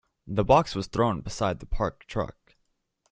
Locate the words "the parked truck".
1.59-2.55